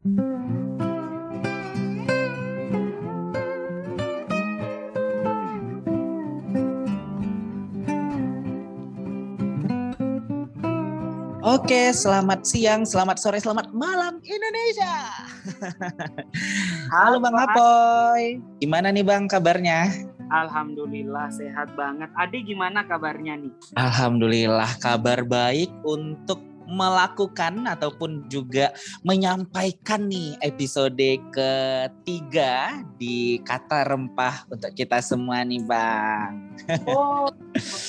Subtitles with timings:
[0.00, 0.16] Oke,
[11.92, 14.88] selamat siang, selamat sore, selamat malam Indonesia.
[16.96, 18.40] Halo Bang Apoy.
[18.56, 19.92] Gimana nih Bang kabarnya?
[20.32, 22.08] Alhamdulillah sehat banget.
[22.16, 23.52] Ade gimana kabarnya nih?
[23.76, 28.70] Alhamdulillah kabar baik untuk melakukan ataupun juga
[29.02, 36.54] menyampaikan nih episode ketiga di kata rempah untuk kita semua nih Bang.
[36.86, 37.26] Oh,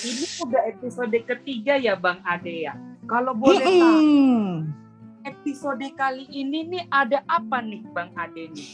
[0.01, 2.73] ini udah episode ketiga ya Bang Ade ya?
[3.05, 4.01] Kalau boleh tahu,
[5.21, 8.69] episode kali ini nih ada apa nih Bang Ade nih?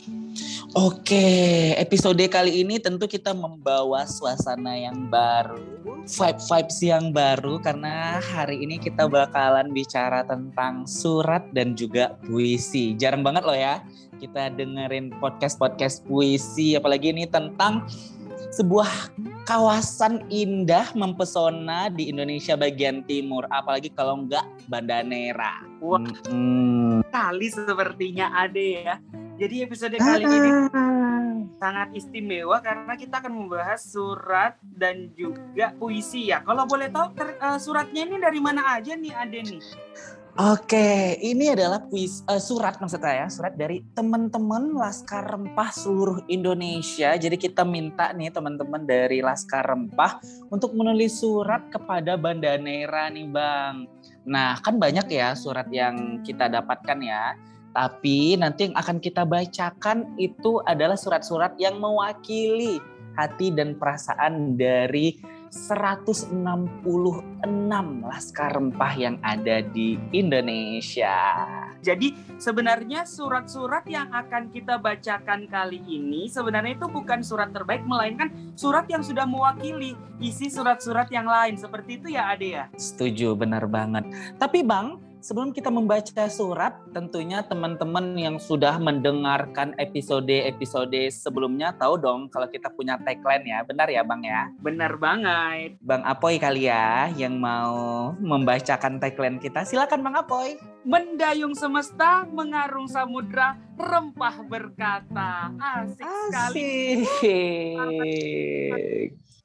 [0.78, 1.26] Oke,
[1.76, 8.80] episode kali ini tentu kita membawa suasana yang baru, vibe-vibes yang baru karena hari ini
[8.80, 12.96] kita bakalan bicara tentang surat dan juga puisi.
[12.96, 13.84] Jarang banget loh ya
[14.18, 17.86] kita dengerin podcast-podcast puisi apalagi ini tentang
[18.58, 19.14] sebuah
[19.46, 25.62] kawasan indah mempesona di Indonesia bagian timur apalagi kalau enggak Banda Nera.
[25.84, 27.06] Wah, hmm.
[27.14, 28.96] kali sepertinya Ade ya.
[29.38, 30.34] Jadi episode kali ah.
[30.34, 30.50] ini
[31.58, 36.46] sangat istimewa karena kita akan membahas surat dan juga puisi ya.
[36.46, 39.64] Kalau boleh tahu uh, suratnya ini dari mana aja nih Ade nih?
[40.38, 47.18] Oke, ini adalah puis, uh, surat maksud saya, surat dari teman-teman Laskar Rempah seluruh Indonesia.
[47.18, 50.22] Jadi kita minta nih teman-teman dari Laskar Rempah
[50.54, 53.90] untuk menulis surat kepada Banda Nera nih Bang.
[54.30, 57.34] Nah, kan banyak ya surat yang kita dapatkan ya.
[57.78, 62.82] Tapi nanti yang akan kita bacakan itu adalah surat-surat yang mewakili
[63.14, 65.14] hati dan perasaan dari
[65.54, 66.34] 166
[68.02, 71.46] laskar rempah yang ada di Indonesia.
[71.86, 78.34] Jadi sebenarnya surat-surat yang akan kita bacakan kali ini sebenarnya itu bukan surat terbaik melainkan
[78.58, 81.56] surat yang sudah mewakili isi surat-surat yang lain.
[81.56, 82.66] Seperti itu ya Ade ya?
[82.74, 84.04] Setuju, benar banget.
[84.36, 92.32] Tapi Bang, sebelum kita membaca surat, tentunya teman-teman yang sudah mendengarkan episode-episode sebelumnya tahu dong
[92.32, 93.60] kalau kita punya tagline ya.
[93.68, 94.48] Benar ya Bang ya?
[94.64, 95.76] Benar banget.
[95.84, 99.68] Bang Apoy kali ya yang mau membacakan tagline kita.
[99.68, 100.56] Silakan Bang Apoy.
[100.88, 105.52] Mendayung semesta, mengarung samudra, rempah berkata.
[105.60, 107.04] Asik, Asik.
[107.04, 108.16] sekali.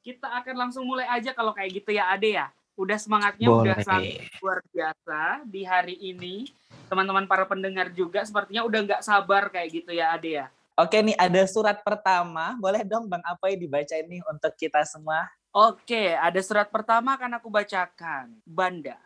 [0.06, 2.46] Kita akan langsung mulai aja kalau kayak gitu ya Ade ya
[2.76, 3.62] udah semangatnya Boleh.
[3.62, 6.48] udah sangat luar biasa di hari ini.
[6.88, 10.46] Teman-teman para pendengar juga sepertinya udah nggak sabar kayak gitu ya Ade ya.
[10.72, 15.28] Oke nih ada surat pertama, boleh dong Bang apa yang dibaca ini untuk kita semua?
[15.52, 18.40] Oke, ada surat pertama akan aku bacakan.
[18.48, 18.96] Banda,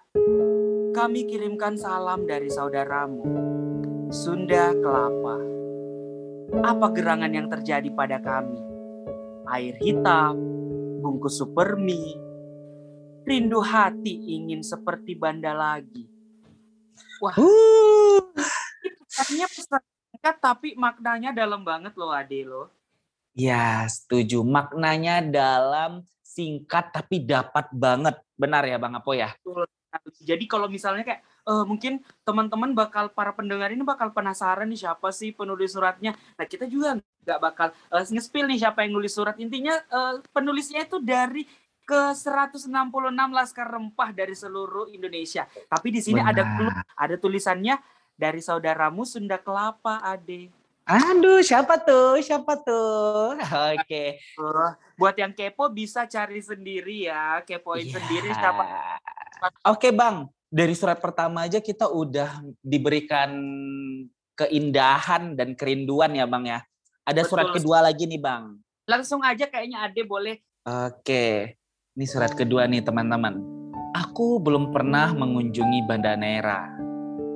[0.94, 3.26] kami kirimkan salam dari saudaramu,
[4.14, 5.42] Sunda Kelapa.
[6.62, 8.62] Apa gerangan yang terjadi pada kami?
[9.50, 10.38] Air hitam,
[11.02, 12.14] bungkus supermi,
[13.26, 16.06] rindu hati ingin seperti Banda lagi.
[17.18, 18.22] Wah, uh.
[19.10, 19.82] pesannya pesan
[20.14, 22.70] singkat tapi maknanya dalam banget loh Ade lo.
[23.36, 28.16] Ya setuju, maknanya dalam singkat tapi dapat banget.
[28.38, 29.34] Benar ya Bang Apo ya?
[30.20, 35.08] Jadi kalau misalnya kayak uh, mungkin teman-teman bakal para pendengar ini bakal penasaran nih siapa
[35.08, 36.12] sih penulis suratnya.
[36.36, 39.36] Nah kita juga nggak bakal uh, nge-spill nih siapa yang nulis surat.
[39.40, 41.48] Intinya uh, penulisnya itu dari
[41.86, 42.66] ke 166
[43.30, 45.46] laskar rempah dari seluruh Indonesia.
[45.70, 46.42] Tapi di sini ada
[46.98, 47.78] ada tulisannya
[48.18, 50.50] dari saudaramu Sunda Kelapa, Ade.
[50.86, 52.18] Aduh, siapa tuh?
[52.22, 53.38] Siapa tuh?
[53.38, 53.82] Oke.
[53.86, 54.08] Okay.
[54.94, 57.94] buat yang kepo bisa cari sendiri ya, kepoin yeah.
[57.94, 58.62] sendiri siapa.
[59.66, 60.30] Oke, okay, Bang.
[60.46, 63.34] Dari surat pertama aja kita udah diberikan
[64.38, 66.62] keindahan dan kerinduan ya, Bang ya.
[67.02, 67.30] Ada Betul.
[67.34, 68.58] surat kedua lagi nih, Bang.
[68.86, 70.38] Langsung aja kayaknya Ade boleh.
[70.66, 71.02] Oke.
[71.02, 71.38] Okay.
[71.96, 73.40] Ini surat kedua nih teman-teman.
[73.96, 76.68] Aku belum pernah mengunjungi Banda Nera,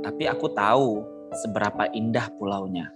[0.04, 1.00] tapi aku tahu
[1.32, 2.92] seberapa indah pulaunya.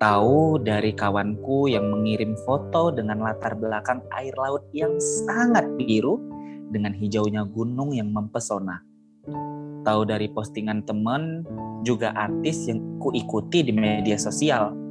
[0.00, 4.96] Tahu dari kawanku yang mengirim foto dengan latar belakang air laut yang
[5.28, 6.16] sangat biru
[6.72, 8.80] dengan hijaunya gunung yang mempesona.
[9.84, 11.44] Tahu dari postingan teman,
[11.84, 14.87] juga artis yang kuikuti di media sosial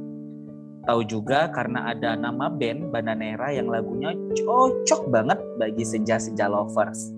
[0.88, 7.12] Tahu juga karena ada nama band Bandanera yang lagunya cocok banget bagi senja-senja lovers.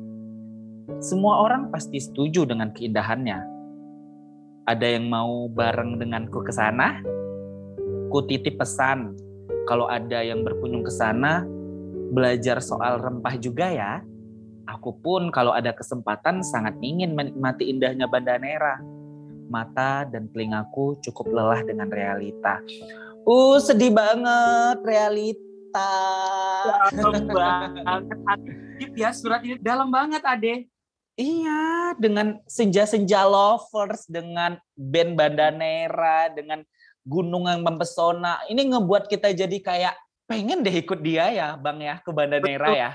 [0.99, 3.39] Semua orang pasti setuju dengan keindahannya.
[4.67, 6.99] Ada yang mau bareng denganku ke sana?
[8.11, 9.15] Ku titip pesan,
[9.71, 11.47] kalau ada yang berkunjung ke sana,
[12.11, 14.03] belajar soal rempah juga ya.
[14.67, 18.83] Aku pun kalau ada kesempatan sangat ingin menikmati indahnya Bandanera.
[19.51, 22.63] mata dan telingaku cukup lelah dengan realita.
[23.31, 25.95] Uh, sedih banget realita.
[26.91, 28.03] Dalam banget.
[28.99, 30.67] Ya surat ini dalam banget Ade.
[31.15, 36.67] Iya, dengan senja-senja lovers, dengan band Bandanera, dengan
[37.07, 38.43] gunung yang mempesona.
[38.51, 39.95] Ini ngebuat kita jadi kayak
[40.27, 42.91] pengen deh ikut dia ya, Bang ya, ke Bandanera ya.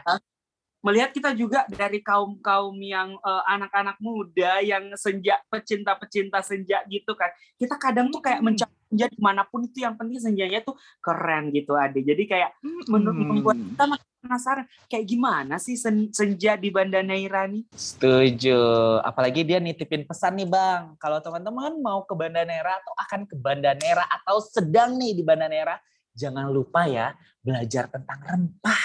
[0.83, 7.31] Melihat kita juga dari kaum-kaum yang uh, anak-anak muda yang senja pecinta-pecinta senja gitu kan.
[7.55, 11.51] Kita kadang tuh kayak mencari senja di mana pun itu yang penting senjanya tuh keren
[11.51, 11.99] gitu Ade.
[11.99, 12.55] Jadi kayak
[12.87, 13.83] menurut membuat kita
[14.23, 17.67] penasaran kayak gimana sih sen senja di Banda Neira nih?
[17.75, 18.55] Setuju.
[19.03, 20.95] Apalagi dia nitipin pesan nih Bang.
[20.95, 25.23] Kalau teman-teman mau ke Banda Neira atau akan ke Banda Neira atau sedang nih di
[25.27, 25.75] Banda Neira,
[26.15, 27.11] jangan lupa ya
[27.43, 28.83] belajar tentang rempah.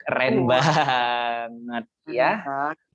[0.00, 0.48] Keren Wah.
[0.48, 2.32] banget ya.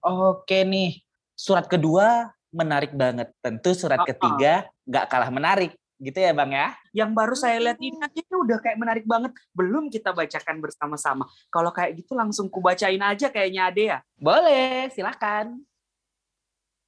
[0.02, 1.06] Oke nih,
[1.38, 3.30] surat kedua menarik banget.
[3.46, 4.10] Tentu surat Uh-uh.
[4.10, 5.78] ketiga nggak kalah menarik.
[6.02, 6.74] Gitu ya Bang ya?
[6.98, 9.38] Yang baru saya lihat ini aja ini udah kayak menarik banget.
[9.54, 11.30] Belum kita bacakan bersama-sama.
[11.54, 14.00] Kalau kayak gitu langsung kubacain aja kayaknya Ade ya.
[14.18, 15.62] Boleh, silakan.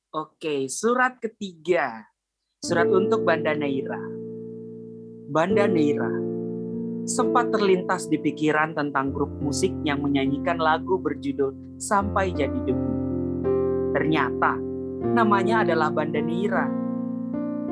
[0.10, 2.10] Oke, surat ketiga.
[2.66, 4.02] Surat untuk Banda Neira.
[5.30, 6.10] Banda Neira.
[7.06, 12.92] Sempat terlintas di pikiran tentang grup musik yang menyanyikan lagu berjudul Sampai Jadi Debu.
[13.94, 14.58] Ternyata
[15.06, 16.66] namanya adalah Banda Neira.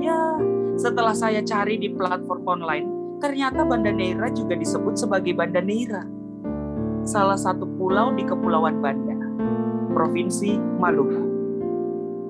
[0.01, 0.37] Ya,
[0.81, 2.87] setelah saya cari di platform online,
[3.21, 6.01] ternyata Banda Neira juga disebut sebagai Banda Neira.
[7.05, 9.13] Salah satu pulau di Kepulauan Banda,
[9.93, 11.29] Provinsi Maluku.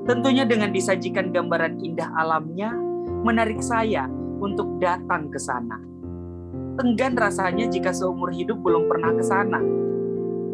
[0.03, 2.75] Tentunya dengan disajikan gambaran indah alamnya,
[3.23, 4.11] menarik saya
[4.43, 5.79] untuk datang ke sana.
[6.83, 9.63] Enggan rasanya jika seumur hidup belum pernah ke sana.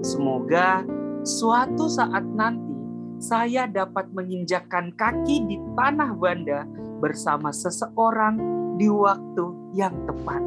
[0.05, 0.85] Semoga
[1.25, 2.77] suatu saat nanti
[3.17, 6.61] saya dapat menginjakkan kaki di tanah Banda
[6.97, 8.38] bersama seseorang
[8.77, 10.41] di waktu yang tepat.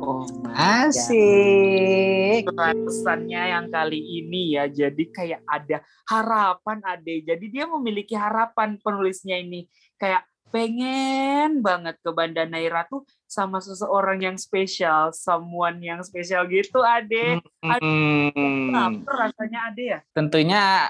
[0.00, 0.28] Oh.
[0.52, 2.46] Asik.
[2.46, 9.40] Pesannya yang kali ini ya jadi kayak ada harapan ade jadi dia memiliki harapan penulisnya
[9.40, 9.66] ini
[9.98, 10.22] kayak
[10.54, 17.42] pengen banget ke Banda Naira tuh sama seseorang yang spesial someone yang spesial gitu ade
[17.66, 18.70] Hmm.
[18.70, 20.86] Lapar rasanya ade ya Tentunya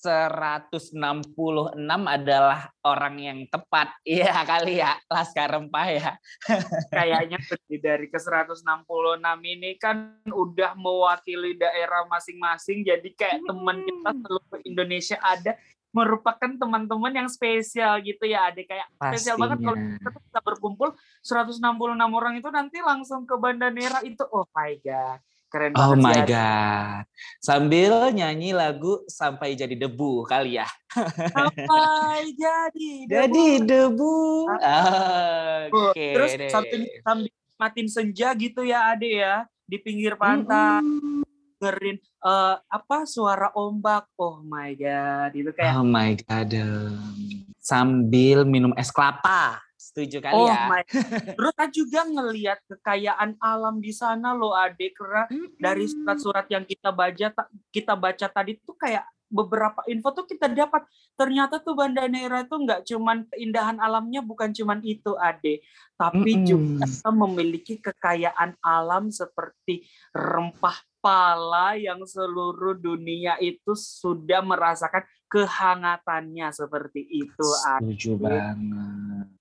[0.00, 1.76] 166
[2.08, 3.92] adalah orang yang tepat.
[4.10, 6.12] Iya kali ya, Laskar Rempah ya.
[6.96, 7.38] kayaknya
[7.68, 8.64] dari ke 166
[9.44, 15.54] ini kan udah mewakili daerah masing-masing jadi kayak teman kita seluruh Indonesia ada
[15.90, 20.88] merupakan teman-teman yang spesial gitu ya adik kayak spesial banget kalau kita bisa berkumpul
[21.22, 21.58] 166
[21.98, 25.18] orang itu nanti langsung ke Banda Nera itu oh my god
[25.50, 26.30] keren Oh banget my sih, Ade.
[26.30, 27.02] god.
[27.38, 30.68] Sambil nyanyi lagu sampai jadi debu kali ya.
[31.28, 33.66] sampai jadi Jadi debu.
[33.66, 34.16] debu.
[35.90, 36.08] Oke.
[36.14, 36.48] terus deh.
[36.48, 41.22] sambil sambil matiin senja gitu ya ade ya di pinggir pantai Mm-mm.
[41.56, 44.08] dengerin eh, apa suara ombak.
[44.16, 46.50] Oh my god, itu kayak Oh my god.
[47.60, 49.60] Sambil minum es kelapa.
[50.00, 50.64] Setuju kali oh ya?
[50.64, 50.82] my.
[51.36, 54.96] Terus kita juga ngelihat kekayaan alam di sana loh, Ade.
[54.96, 55.28] Karena
[55.60, 60.50] dari surat-surat yang kita baca ta- kita baca tadi tuh kayak beberapa info tuh kita
[60.50, 60.82] dapat
[61.14, 65.62] ternyata tuh Banda Neira itu nggak cuman keindahan alamnya bukan cuman itu Ade
[65.94, 66.50] tapi Mm-mm.
[66.50, 77.06] juga memiliki kekayaan alam seperti rempah pala yang seluruh dunia itu sudah merasakan kehangatannya seperti
[77.06, 77.86] itu Ade.
[77.94, 78.58] Setuju banget.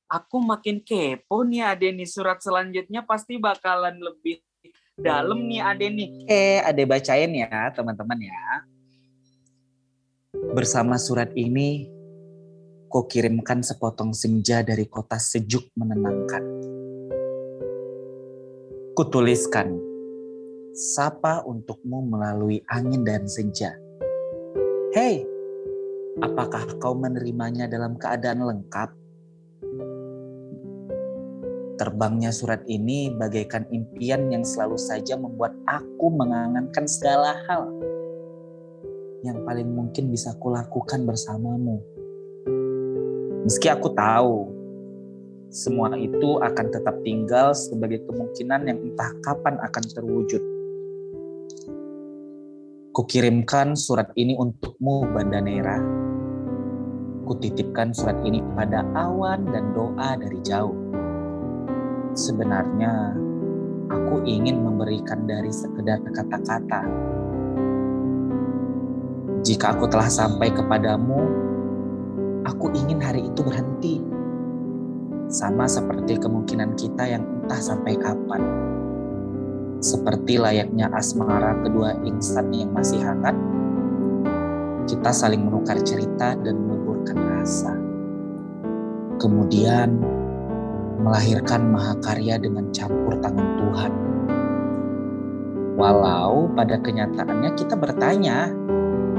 [0.09, 4.41] Aku makin kepo nih Ade nih surat selanjutnya pasti bakalan lebih
[4.97, 6.09] dalam nih Ade nih.
[6.25, 8.43] Oke, ada bacain ya teman-teman ya.
[10.53, 11.89] Bersama surat ini,
[12.89, 16.43] kau kirimkan sepotong senja dari kota sejuk menenangkan.
[18.97, 19.77] Kutuliskan,
[20.75, 23.77] sapa untukmu melalui angin dan senja.
[24.91, 25.23] Hei,
[26.19, 28.98] apakah kau menerimanya dalam keadaan lengkap?
[31.79, 37.71] Terbangnya surat ini bagaikan impian yang selalu saja membuat aku mengangankan segala hal
[39.23, 41.79] yang paling mungkin bisa kulakukan bersamamu.
[43.47, 44.51] Meski aku tahu
[45.47, 50.43] semua itu akan tetap tinggal sebagai kemungkinan yang entah kapan akan terwujud.
[52.91, 55.79] Kukirimkan surat ini untukmu, Banda Nera.
[57.23, 60.88] Kutitipkan surat ini pada awan dan doa dari jauh.
[62.17, 63.13] Sebenarnya,
[63.89, 66.81] aku ingin memberikan dari sekedar kata-kata.
[69.45, 71.19] Jika aku telah sampai kepadamu,
[72.45, 74.01] aku ingin hari itu berhenti.
[75.29, 78.41] sama seperti kemungkinan kita yang entah sampai kapan.
[79.77, 83.37] Seperti layaknya asmara kedua insan yang masih hangat,
[84.89, 87.77] kita saling menukar cerita dan meleburkan rasa.
[89.21, 90.01] Kemudian
[90.99, 93.93] melahirkan mahakarya dengan campur tangan Tuhan.
[95.79, 98.51] Walau pada kenyataannya kita bertanya,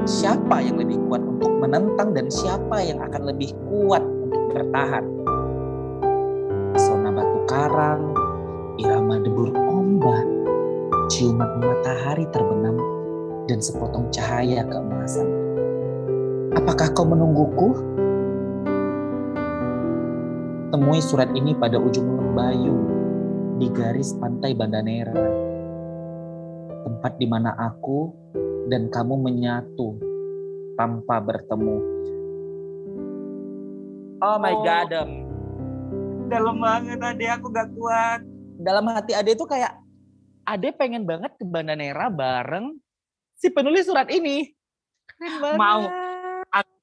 [0.04, 5.04] siapa yang lebih kuat untuk menentang dan siapa yang akan lebih kuat untuk bertahan.
[6.76, 8.12] Pesona batu karang,
[8.76, 10.24] irama debur ombak,
[11.08, 12.76] ciuman matahari terbenam,
[13.48, 15.28] dan sepotong cahaya keemasan.
[16.60, 17.72] Apakah kau menungguku?
[20.70, 22.74] Temui surat ini pada ujung lembayu
[23.58, 25.14] di garis pantai Bandanera.
[26.86, 28.14] Tempat di mana aku
[28.70, 29.98] dan kamu menyatu
[30.74, 31.76] tanpa bertemu.
[34.20, 34.62] Oh my Oh.
[34.62, 35.10] god, Em.
[36.30, 38.22] Dalam banget Ade, aku gak kuat.
[38.54, 39.72] dalam hati Ade tuh kayak
[40.44, 42.76] Ade pengen banget ke Bandanera bareng
[43.34, 44.52] si penulis surat ini.
[45.08, 45.58] Keren banget.
[45.58, 45.80] Mau.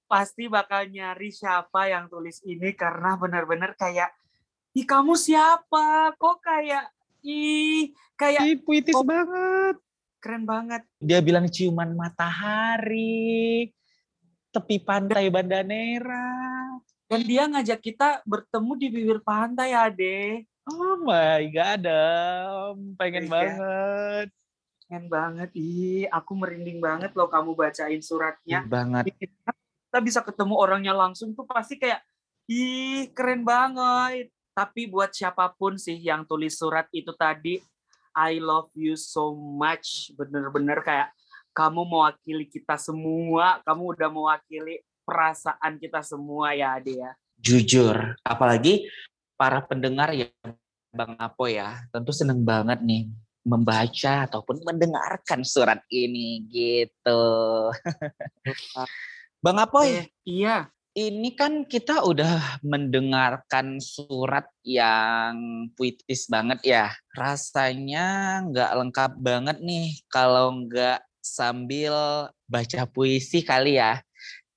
[0.08, 4.08] Pasti bakal nyari siapa yang tulis ini karena benar-benar kayak,
[4.72, 6.16] ih kamu siapa?
[6.16, 6.88] Kok kayak,
[7.20, 9.04] ih kayak Ih, puitis Oh.
[9.04, 9.76] banget.
[10.18, 10.82] keren banget.
[10.98, 13.70] Dia bilang ciuman matahari,
[14.50, 16.26] tepi pantai Bandanera.
[17.08, 20.44] Dan dia ngajak kita bertemu di bibir pantai, Ade.
[20.68, 22.98] Oh my god, Em.
[22.98, 23.32] pengen Iya.
[23.32, 24.28] banget.
[24.84, 25.50] Keren banget.
[25.54, 28.66] Ih, aku merinding banget loh kamu bacain suratnya.
[28.66, 29.14] Banget.
[29.98, 32.06] Kita bisa ketemu orangnya langsung tuh pasti kayak,
[32.46, 34.30] ih keren banget.
[34.54, 37.58] Tapi buat siapa pun sih yang tulis surat itu tadi,
[38.14, 40.14] I love you so much.
[40.14, 41.10] Bener-bener kayak
[41.50, 43.58] kamu mewakili kita semua.
[43.66, 47.18] Kamu udah mewakili perasaan kita semua ya Ade ya.
[47.42, 48.86] Jujur, apalagi
[49.34, 50.30] para pendengar ya
[50.94, 53.10] Bang Apo ya, tentu seneng banget nih
[53.42, 57.26] membaca ataupun mendengarkan surat ini gitu.
[59.38, 60.66] Bang Apoy, Eh, iya,
[60.98, 66.90] ini kan kita udah mendengarkan surat yang puitis banget ya.
[67.14, 71.94] Rasanya nggak lengkap banget nih kalau nggak sambil
[72.50, 74.02] baca puisi kali ya.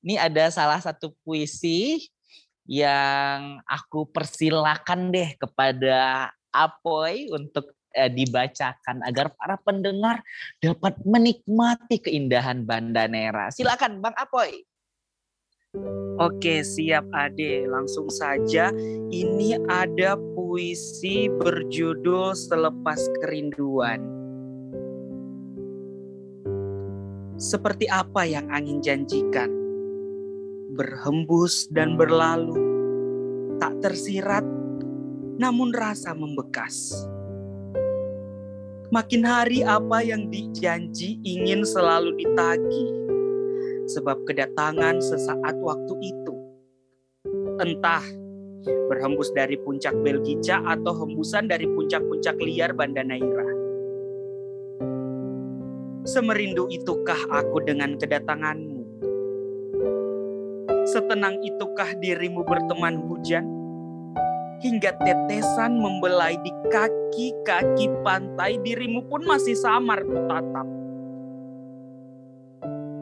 [0.01, 2.09] Ini ada salah satu puisi
[2.65, 10.25] yang aku persilakan deh kepada Apoy untuk eh, dibacakan agar para pendengar
[10.57, 13.53] dapat menikmati keindahan Bandanera.
[13.53, 14.70] Silakan Bang Apoy.
[16.19, 17.63] Oke, siap Ade.
[17.71, 18.75] Langsung saja,
[19.15, 24.03] ini ada puisi berjudul Selepas Kerinduan.
[27.39, 29.47] Seperti apa yang angin janjikan,
[30.75, 32.59] berhembus dan berlalu,
[33.63, 34.43] tak tersirat,
[35.39, 37.07] namun rasa membekas.
[38.91, 43.10] Makin hari apa yang dijanji ingin selalu ditagih
[43.91, 46.35] sebab kedatangan sesaat waktu itu.
[47.59, 48.07] Entah
[48.89, 53.49] berhembus dari puncak Belgica atau hembusan dari puncak-puncak liar Banda Neira.
[56.07, 58.81] Semerindu itukah aku dengan kedatanganmu?
[60.89, 63.47] Setenang itukah dirimu berteman hujan?
[64.61, 70.80] Hingga tetesan membelai di kaki-kaki pantai dirimu pun masih samar kutatap.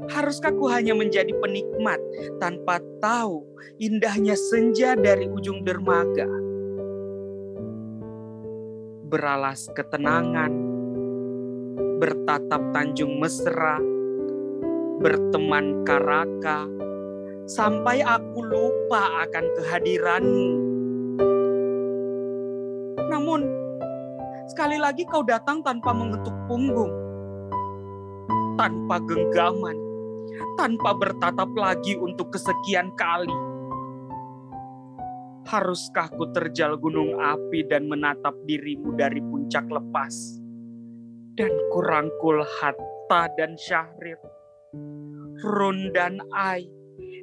[0.08, 2.00] Haruskah ku hanya menjadi penikmat
[2.40, 3.44] tanpa tahu
[3.76, 6.24] indahnya senja dari ujung dermaga?
[9.08, 10.52] Beralas ketenangan,
[12.00, 13.76] bertatap Tanjung Mesra,
[15.00, 16.64] berteman Karaka,
[17.44, 20.48] sampai aku lupa akan kehadiranmu.
[23.08, 23.40] Namun,
[24.48, 26.92] sekali lagi kau datang tanpa mengetuk punggung,
[28.60, 29.87] tanpa genggaman,
[30.56, 33.34] tanpa bertatap lagi untuk kesekian kali.
[35.48, 40.12] Haruskah ku terjal gunung api dan menatap dirimu dari puncak lepas?
[41.40, 44.20] Dan kurangkul Hatta dan Syahrir,
[45.40, 46.68] Run dan Ai,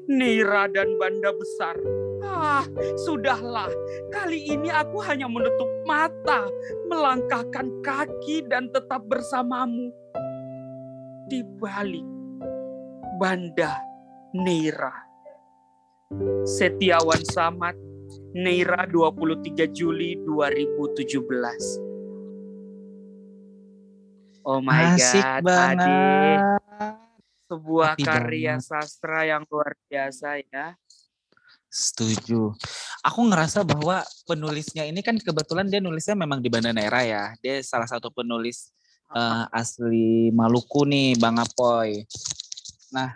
[0.10, 1.78] Nira dan Banda Besar.
[2.26, 2.66] Ah,
[3.06, 3.70] sudahlah.
[4.10, 6.50] Kali ini aku hanya menutup mata,
[6.90, 9.94] melangkahkan kaki dan tetap bersamamu.
[11.30, 12.15] Di balik
[13.16, 13.80] Banda
[14.36, 14.92] Neira.
[16.44, 17.80] Setiawan Samad,
[18.36, 21.24] Neira 23 Juli 2017.
[24.44, 26.40] Oh my Asik God, banget.
[27.48, 28.68] Sebuah Hati karya banget.
[28.68, 30.76] sastra yang luar biasa ya.
[31.72, 32.52] Setuju.
[33.06, 37.32] aku ngerasa bahwa penulisnya ini kan kebetulan dia nulisnya memang di Banda Neira ya.
[37.40, 38.76] Dia salah satu penulis
[39.14, 42.04] uh, asli Maluku nih, Bang Apoy.
[42.96, 43.12] Nah,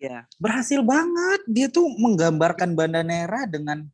[0.00, 3.84] ya berhasil banget dia tuh menggambarkan Banda Neira dengan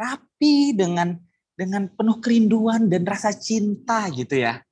[0.00, 1.20] rapi, dengan
[1.52, 4.64] dengan penuh kerinduan dan rasa cinta gitu ya.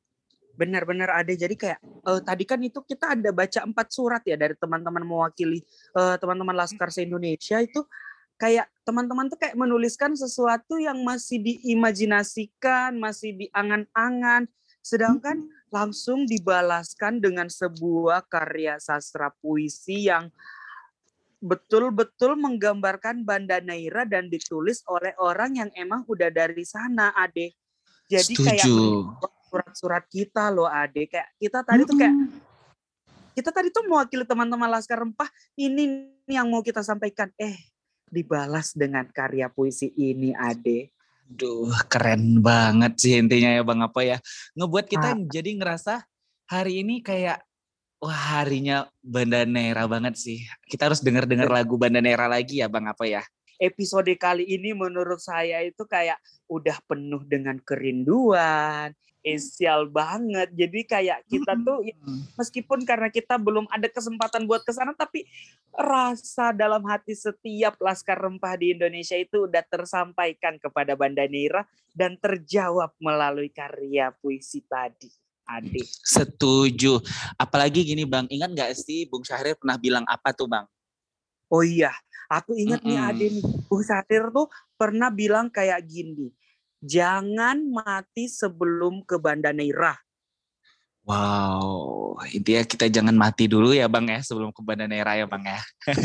[0.57, 1.33] Benar-benar ada.
[1.33, 1.78] Jadi kayak
[2.09, 5.61] uh, tadi kan itu kita ada baca empat surat ya dari teman-teman mewakili
[5.92, 7.85] uh, teman-teman Laskar se-Indonesia itu
[8.40, 14.49] kayak teman-teman tuh kayak menuliskan sesuatu yang masih diimajinasikan, masih diangan-angan,
[14.81, 20.33] sedangkan langsung dibalaskan dengan sebuah karya sastra puisi yang
[21.41, 27.57] betul-betul menggambarkan Banda Neira dan ditulis oleh orang yang emang udah dari sana, Ade.
[28.11, 28.45] Jadi Setuju.
[28.45, 28.69] kayak
[29.51, 32.15] surat-surat kita loh Ade kayak kita tadi tuh kayak
[33.35, 35.27] kita tadi tuh mewakili teman-teman Laskar Rempah
[35.59, 37.59] ini yang mau kita sampaikan eh
[38.07, 40.95] dibalas dengan karya puisi ini Ade.
[41.31, 44.19] Duh, keren banget sih intinya ya Bang apa ya.
[44.59, 45.23] Ngebuat kita ah.
[45.31, 46.03] jadi ngerasa
[46.51, 47.47] hari ini kayak
[48.03, 50.43] wah harinya Banda Nera banget sih.
[50.67, 53.23] Kita harus denger-denger lagu Banda Nera lagi ya Bang apa ya.
[53.63, 56.19] Episode kali ini menurut saya itu kayak
[56.51, 60.49] udah penuh dengan kerinduan, spesial banget.
[60.57, 61.95] Jadi kayak kita tuh ya,
[62.41, 65.29] meskipun karena kita belum ada kesempatan buat ke sana tapi
[65.77, 72.17] rasa dalam hati setiap laskar rempah di Indonesia itu udah tersampaikan kepada Banda Nira dan
[72.17, 75.12] terjawab melalui karya puisi tadi.
[75.45, 75.85] Adik.
[75.85, 77.03] Setuju.
[77.35, 80.65] Apalagi gini Bang, ingat gak sih Bung Syahrir pernah bilang apa tuh Bang?
[81.50, 81.91] Oh iya,
[82.31, 83.03] aku ingat mm -hmm.
[83.03, 83.45] nih Ade nih.
[83.67, 84.47] Bung Syahrir tuh
[84.79, 86.31] pernah bilang kayak gini
[86.81, 89.97] jangan mati sebelum ke Banda Neira.
[91.01, 95.43] Wow, intinya kita jangan mati dulu ya Bang ya sebelum ke Banda Neira ya Bang
[95.43, 95.59] ya.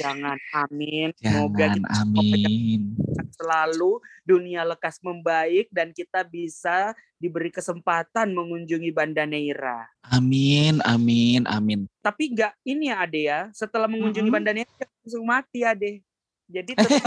[0.00, 1.10] jangan, amin.
[1.18, 2.94] Semoga kita amin.
[3.36, 9.90] selalu dunia lekas membaik dan kita bisa diberi kesempatan mengunjungi Banda Neira.
[10.08, 11.90] Amin, amin, amin.
[12.00, 14.46] Tapi enggak ini ya Ade ya, setelah mengunjungi mm -hmm.
[14.46, 16.06] Banda Neira langsung mati Ade.
[16.46, 17.02] Jadi tetap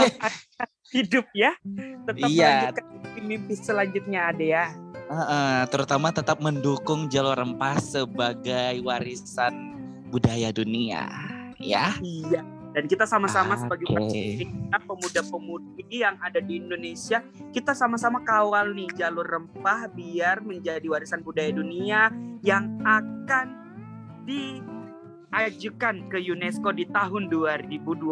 [0.94, 1.56] hidup ya,
[2.04, 2.48] tetap iya.
[2.74, 2.86] melanjutkan
[3.24, 4.64] mimpi selanjutnya ada ya.
[5.10, 9.74] Uh, uh, terutama tetap mendukung jalur rempah sebagai warisan
[10.12, 11.08] budaya dunia,
[11.58, 11.96] ya.
[11.98, 12.42] Iya.
[12.70, 13.62] Dan kita sama-sama okay.
[13.66, 13.86] sebagai
[14.86, 17.18] pemuda-pemudi yang ada di Indonesia,
[17.50, 22.14] kita sama-sama kawal nih jalur rempah biar menjadi warisan budaya dunia
[22.46, 23.46] yang akan
[24.22, 24.62] di
[25.30, 28.02] ajukan ke UNESCO di tahun 2024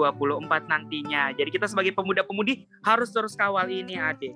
[0.70, 1.35] nantinya.
[1.35, 4.35] Jadi kita sebagai pemuda-pemudi harus terus kawal ini, Ade.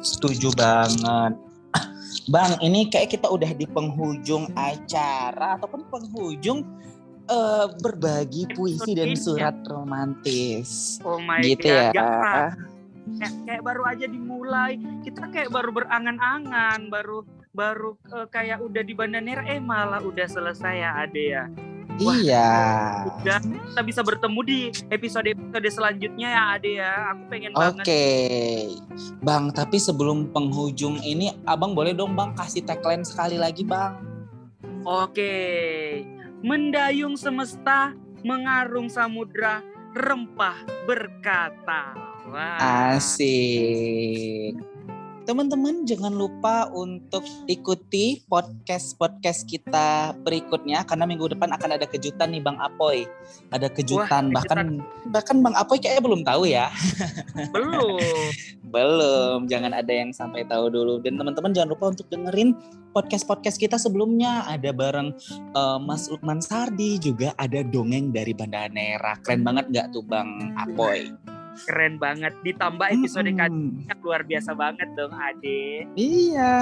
[0.00, 1.34] Setuju banget.
[2.32, 6.62] Bang, ini kayak kita udah di penghujung acara ataupun penghujung
[7.30, 10.98] uh, berbagi puisi dan surat romantis.
[11.02, 11.94] Oh my gitu God.
[11.94, 12.54] ya.
[13.10, 18.94] Kayak, kayak baru aja dimulai, kita kayak baru berangan-angan, baru baru uh, kayak udah di
[18.94, 21.44] Bandanera eh malah udah selesai ya Ade ya.
[22.00, 22.50] Wah, iya.
[23.20, 24.58] Udah kita bisa bertemu di
[24.88, 26.92] episode-episode selanjutnya ya Ade ya.
[27.12, 27.60] Aku pengen okay.
[27.60, 27.84] banget.
[27.84, 28.06] Oke.
[29.20, 34.00] Bang, tapi sebelum penghujung ini Abang boleh dong Bang kasih tagline sekali lagi Bang.
[34.88, 35.36] Oke.
[36.40, 37.92] Mendayung semesta,
[38.24, 39.60] mengarung samudra,
[39.92, 40.56] rempah
[40.88, 41.92] berkata.
[42.32, 42.96] Wah.
[42.96, 44.69] Asik.
[45.30, 52.42] Teman-teman jangan lupa untuk ikuti podcast-podcast kita berikutnya karena minggu depan akan ada kejutan nih
[52.42, 53.06] Bang Apoy.
[53.54, 55.06] Ada kejutan Wah, bahkan kejutan.
[55.14, 56.66] bahkan Bang Apoy kayaknya belum tahu ya.
[57.54, 58.02] Belum.
[58.74, 62.58] belum, jangan ada yang sampai tahu dulu dan teman-teman jangan lupa untuk dengerin
[62.90, 65.14] podcast-podcast kita sebelumnya ada bareng
[65.54, 69.14] uh, Mas Lukman Sardi juga ada dongeng dari Banda Nera.
[69.22, 71.06] Keren banget nggak tuh Bang Apoy?
[71.66, 72.32] Keren banget.
[72.42, 73.38] Ditambah episode hmm.
[73.38, 75.86] kalinya luar biasa banget dong Ade.
[75.94, 76.56] Iya.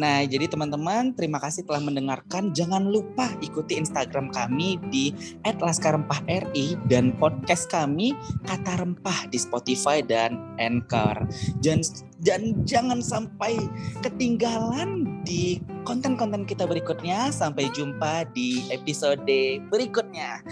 [0.00, 2.50] Nah jadi teman-teman terima kasih telah mendengarkan.
[2.56, 5.12] Jangan lupa ikuti Instagram kami di
[5.44, 8.16] @laskarempahri dan podcast kami
[8.48, 11.28] kata rempah di Spotify dan Anchor.
[11.60, 11.84] Dan
[12.24, 13.60] dan jangan sampai
[14.00, 15.58] ketinggalan di
[15.88, 19.24] konten-konten kita berikutnya sampai jumpa di episode
[19.72, 20.44] berikutnya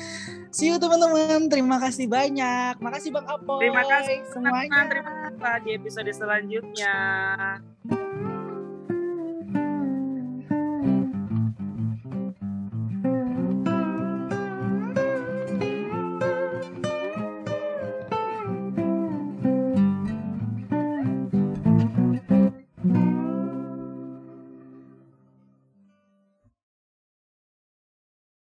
[0.52, 1.48] See you teman-teman.
[1.48, 2.76] Terima kasih banyak.
[2.76, 3.56] Makasih Bang Apo.
[3.56, 4.84] Terima kasih semuanya.
[4.84, 6.92] Terima kasih di episode selanjutnya.